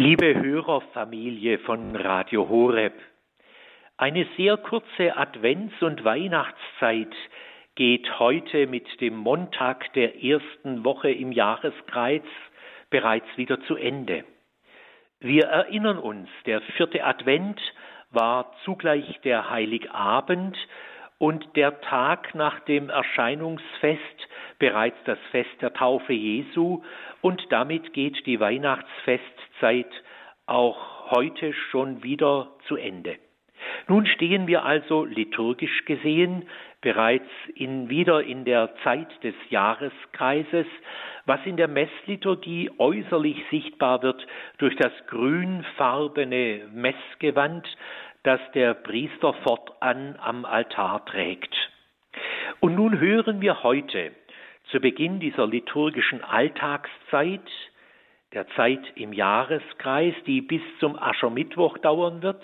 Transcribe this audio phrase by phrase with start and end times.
[0.00, 2.92] Liebe Hörerfamilie von Radio Horeb,
[3.96, 7.12] eine sehr kurze Advents- und Weihnachtszeit
[7.74, 12.22] geht heute mit dem Montag der ersten Woche im Jahreskreis
[12.90, 14.22] bereits wieder zu Ende.
[15.18, 17.60] Wir erinnern uns, der vierte Advent
[18.12, 20.56] war zugleich der Heiligabend
[21.18, 24.28] und der Tag nach dem Erscheinungsfest
[24.58, 26.82] bereits das Fest der Taufe Jesu
[27.20, 29.90] und damit geht die Weihnachtsfestzeit
[30.46, 33.16] auch heute schon wieder zu Ende.
[33.88, 36.48] Nun stehen wir also liturgisch gesehen
[36.80, 40.66] bereits in, wieder in der Zeit des Jahreskreises,
[41.26, 44.26] was in der Messliturgie äußerlich sichtbar wird
[44.58, 47.66] durch das grünfarbene Messgewand,
[48.28, 51.54] das der Priester fortan am Altar trägt.
[52.60, 54.12] Und nun hören wir heute
[54.70, 57.48] zu Beginn dieser liturgischen Alltagszeit,
[58.34, 62.42] der Zeit im Jahreskreis, die bis zum Aschermittwoch dauern wird,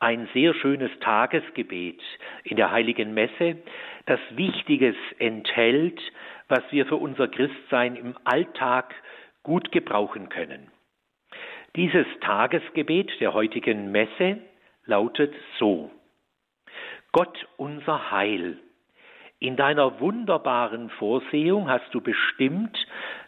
[0.00, 2.02] ein sehr schönes Tagesgebet
[2.42, 3.58] in der heiligen Messe,
[4.06, 6.00] das Wichtiges enthält,
[6.48, 8.96] was wir für unser Christsein im Alltag
[9.44, 10.72] gut gebrauchen können.
[11.76, 14.40] Dieses Tagesgebet der heutigen Messe
[14.90, 15.90] lautet so.
[17.12, 18.58] Gott unser Heil,
[19.38, 22.76] in deiner wunderbaren Vorsehung hast du bestimmt,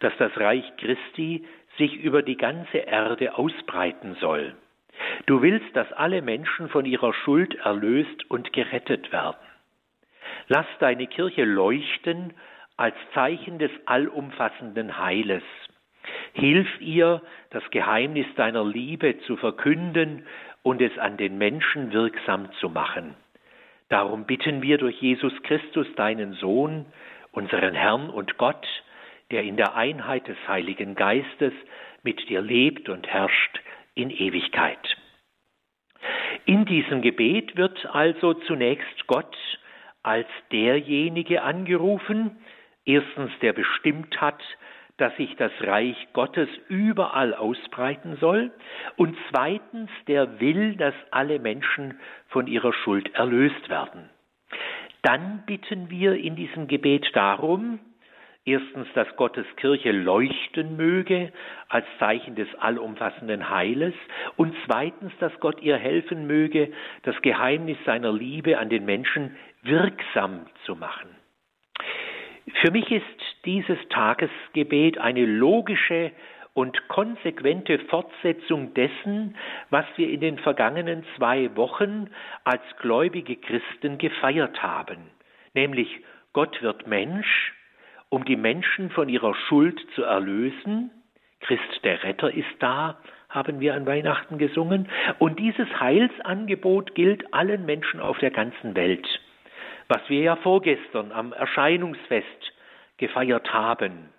[0.00, 1.44] dass das Reich Christi
[1.76, 4.54] sich über die ganze Erde ausbreiten soll.
[5.26, 9.36] Du willst, dass alle Menschen von ihrer Schuld erlöst und gerettet werden.
[10.48, 12.32] Lass deine Kirche leuchten
[12.78, 15.42] als Zeichen des allumfassenden Heiles.
[16.32, 20.26] Hilf ihr, das Geheimnis deiner Liebe zu verkünden
[20.62, 23.14] und es an den Menschen wirksam zu machen.
[23.88, 26.86] Darum bitten wir durch Jesus Christus, deinen Sohn,
[27.32, 28.66] unseren Herrn und Gott,
[29.30, 31.52] der in der Einheit des Heiligen Geistes
[32.02, 33.60] mit dir lebt und herrscht
[33.94, 34.96] in Ewigkeit.
[36.44, 39.36] In diesem Gebet wird also zunächst Gott
[40.02, 42.38] als derjenige angerufen,
[42.84, 44.42] erstens der bestimmt hat,
[44.98, 48.50] dass sich das Reich Gottes überall ausbreiten soll
[48.96, 51.98] und zweitens der will, dass alle Menschen
[52.28, 54.10] von ihrer Schuld erlöst werden.
[55.02, 57.78] Dann bitten wir in diesem Gebet darum,
[58.44, 61.32] erstens, dass Gottes Kirche leuchten möge
[61.68, 63.94] als Zeichen des allumfassenden Heiles
[64.36, 66.72] und zweitens, dass Gott ihr helfen möge,
[67.02, 71.10] das Geheimnis seiner Liebe an den Menschen wirksam zu machen.
[72.54, 73.04] Für mich ist
[73.44, 76.12] dieses Tagesgebet eine logische
[76.54, 79.36] und konsequente Fortsetzung dessen,
[79.70, 82.10] was wir in den vergangenen zwei Wochen
[82.44, 85.10] als gläubige Christen gefeiert haben,
[85.54, 85.88] nämlich
[86.32, 87.54] Gott wird Mensch,
[88.08, 90.90] um die Menschen von ihrer Schuld zu erlösen,
[91.40, 92.98] Christ der Retter ist da,
[93.28, 94.88] haben wir an Weihnachten gesungen,
[95.18, 99.06] und dieses Heilsangebot gilt allen Menschen auf der ganzen Welt
[99.88, 102.52] was wir ja vorgestern am Erscheinungsfest
[102.98, 104.10] gefeiert haben,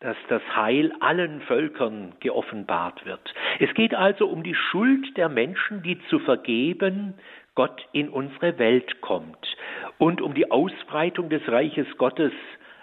[0.00, 3.34] dass das Heil allen Völkern geoffenbart wird.
[3.58, 7.14] Es geht also um die Schuld der Menschen, die zu vergeben
[7.54, 9.56] Gott in unsere Welt kommt
[9.98, 12.32] und um die Ausbreitung des Reiches Gottes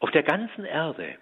[0.00, 1.16] auf der ganzen Erde,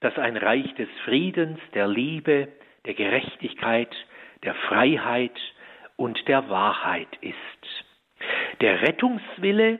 [0.00, 2.48] das ein Reich des Friedens, der Liebe,
[2.84, 3.94] der Gerechtigkeit,
[4.42, 5.38] der Freiheit
[5.96, 7.84] und der Wahrheit ist.
[8.60, 9.78] Der Rettungswille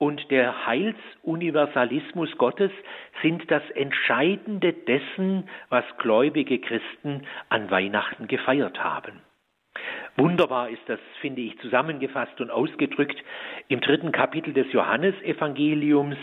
[0.00, 2.72] und der Heilsuniversalismus Gottes
[3.20, 9.20] sind das Entscheidende dessen, was gläubige Christen an Weihnachten gefeiert haben.
[10.16, 13.22] Wunderbar ist das, finde ich, zusammengefasst und ausgedrückt
[13.68, 16.16] im dritten Kapitel des Johannesevangeliums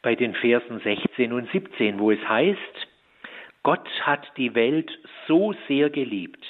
[0.00, 2.88] bei den Versen 16 und 17, wo es heißt,
[3.62, 4.90] Gott hat die Welt
[5.28, 6.42] so sehr geliebt,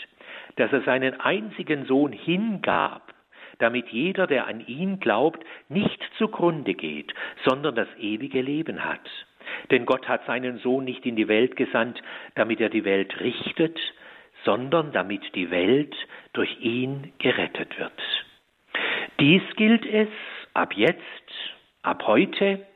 [0.54, 3.09] dass er seinen einzigen Sohn hingab,
[3.60, 7.12] damit jeder, der an ihn glaubt, nicht zugrunde geht,
[7.44, 9.00] sondern das ewige Leben hat.
[9.70, 12.02] Denn Gott hat seinen Sohn nicht in die Welt gesandt,
[12.34, 13.78] damit er die Welt richtet,
[14.44, 15.94] sondern damit die Welt
[16.32, 17.92] durch ihn gerettet wird.
[19.18, 20.08] Dies gilt es
[20.54, 20.98] ab jetzt,
[21.82, 22.66] ab heute,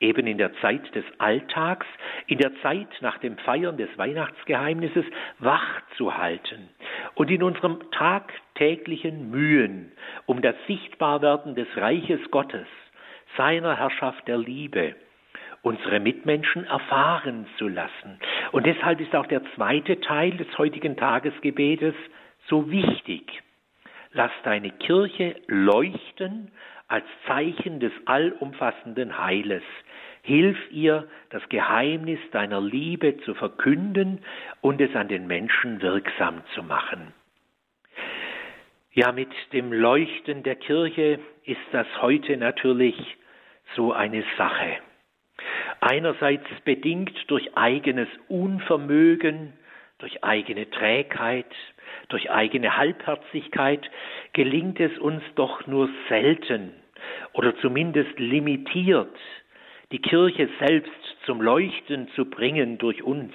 [0.00, 1.86] eben in der Zeit des Alltags,
[2.26, 5.04] in der Zeit nach dem Feiern des Weihnachtsgeheimnisses
[5.38, 6.68] wach zu halten
[7.14, 9.92] und in unserem tagtäglichen Mühen
[10.26, 12.66] um das Sichtbarwerden des Reiches Gottes,
[13.36, 14.94] seiner Herrschaft der Liebe,
[15.62, 18.18] unsere Mitmenschen erfahren zu lassen.
[18.52, 21.94] Und deshalb ist auch der zweite Teil des heutigen Tagesgebetes
[22.48, 23.43] so wichtig.
[24.14, 26.52] Lass deine Kirche leuchten
[26.86, 29.62] als Zeichen des allumfassenden Heiles.
[30.22, 34.20] Hilf ihr, das Geheimnis deiner Liebe zu verkünden
[34.60, 37.12] und es an den Menschen wirksam zu machen.
[38.92, 42.96] Ja, mit dem Leuchten der Kirche ist das heute natürlich
[43.74, 44.78] so eine Sache.
[45.80, 49.54] Einerseits bedingt durch eigenes Unvermögen,
[49.98, 51.52] durch eigene Trägheit,
[52.08, 53.88] durch eigene Halbherzigkeit
[54.32, 56.72] gelingt es uns doch nur selten
[57.32, 59.14] oder zumindest limitiert,
[59.92, 60.90] die Kirche selbst
[61.26, 63.32] zum Leuchten zu bringen durch uns.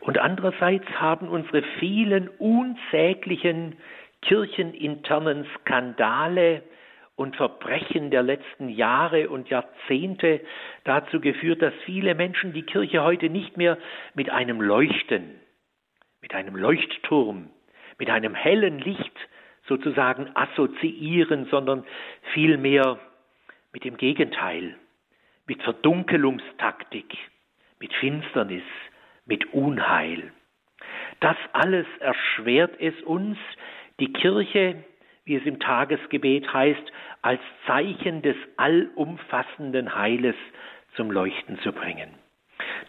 [0.00, 3.76] Und andererseits haben unsere vielen unsäglichen
[4.22, 6.62] kircheninternen Skandale
[7.16, 10.40] und Verbrechen der letzten Jahre und Jahrzehnte
[10.84, 13.76] dazu geführt, dass viele Menschen die Kirche heute nicht mehr
[14.14, 15.39] mit einem Leuchten,
[16.20, 17.50] mit einem Leuchtturm,
[17.98, 19.28] mit einem hellen Licht
[19.66, 21.84] sozusagen assoziieren, sondern
[22.32, 22.98] vielmehr
[23.72, 24.76] mit dem Gegenteil,
[25.46, 27.16] mit Verdunkelungstaktik,
[27.78, 28.64] mit Finsternis,
[29.26, 30.32] mit Unheil.
[31.20, 33.38] Das alles erschwert es uns,
[34.00, 34.82] die Kirche,
[35.24, 40.34] wie es im Tagesgebet heißt, als Zeichen des allumfassenden Heiles
[40.96, 42.14] zum Leuchten zu bringen.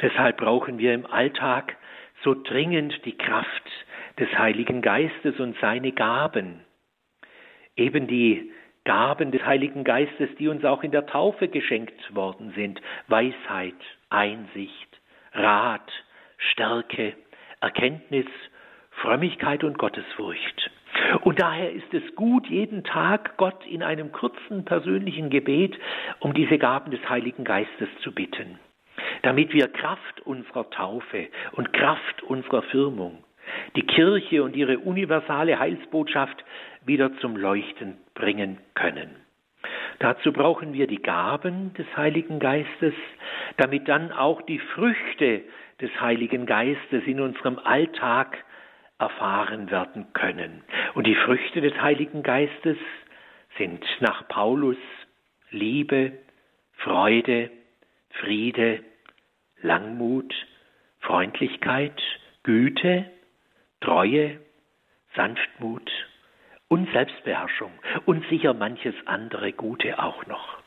[0.01, 1.77] Deshalb brauchen wir im Alltag
[2.23, 3.69] so dringend die Kraft
[4.19, 6.61] des Heiligen Geistes und seine Gaben.
[7.75, 8.51] Eben die
[8.83, 12.81] Gaben des Heiligen Geistes, die uns auch in der Taufe geschenkt worden sind.
[13.07, 13.75] Weisheit,
[14.09, 15.01] Einsicht,
[15.33, 15.91] Rat,
[16.37, 17.13] Stärke,
[17.61, 18.25] Erkenntnis,
[18.89, 20.71] Frömmigkeit und Gottesfurcht.
[21.21, 25.77] Und daher ist es gut, jeden Tag Gott in einem kurzen persönlichen Gebet
[26.19, 28.59] um diese Gaben des Heiligen Geistes zu bitten,
[29.23, 33.23] damit wir Kraft unserer Taufe und Kraft unserer Firmung,
[33.75, 36.43] die Kirche und ihre universale Heilsbotschaft
[36.85, 39.15] wieder zum Leuchten bringen können.
[39.99, 42.93] Dazu brauchen wir die Gaben des Heiligen Geistes,
[43.57, 45.43] damit dann auch die Früchte
[45.79, 48.43] des Heiligen Geistes in unserem Alltag
[48.97, 50.63] erfahren werden können.
[50.93, 52.77] Und die Früchte des Heiligen Geistes
[53.57, 54.77] sind nach Paulus
[55.49, 56.13] Liebe,
[56.77, 57.51] Freude,
[58.21, 58.79] Friede,
[59.61, 60.33] Langmut,
[60.99, 61.99] Freundlichkeit,
[62.43, 63.09] Güte,
[63.81, 64.39] Treue,
[65.15, 65.89] Sanftmut
[66.67, 67.71] und Selbstbeherrschung
[68.05, 70.59] und sicher manches andere Gute auch noch.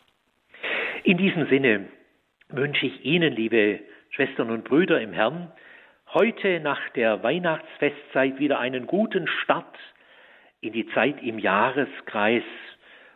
[1.02, 1.88] In diesem Sinne
[2.48, 3.80] wünsche ich Ihnen, liebe
[4.10, 5.52] Schwestern und Brüder im Herrn,
[6.12, 9.76] heute nach der Weihnachtsfestzeit wieder einen guten Start
[10.60, 12.44] in die Zeit im Jahreskreis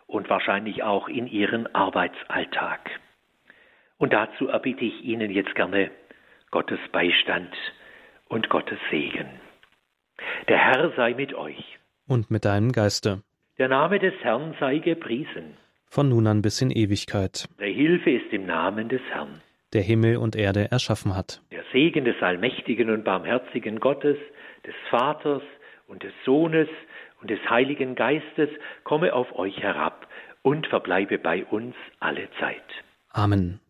[0.06, 2.90] und wahrscheinlich auch in Ihren Arbeitsalltag.
[3.98, 5.90] Und dazu erbitte ich Ihnen jetzt gerne
[6.50, 7.54] Gottes Beistand
[8.28, 9.28] und Gottes Segen.
[10.48, 11.78] Der Herr sei mit euch.
[12.06, 13.22] Und mit deinem Geiste.
[13.58, 15.56] Der Name des Herrn sei gepriesen.
[15.86, 17.48] Von nun an bis in Ewigkeit.
[17.58, 19.40] Der Hilfe ist im Namen des Herrn.
[19.72, 21.42] Der Himmel und Erde erschaffen hat.
[21.50, 24.16] Der Segen des allmächtigen und barmherzigen Gottes,
[24.64, 25.42] des Vaters
[25.86, 26.68] und des Sohnes
[27.20, 28.48] und des Heiligen Geistes
[28.84, 30.06] komme auf euch herab
[30.42, 32.64] und verbleibe bei uns alle Zeit.
[33.10, 33.60] Amen.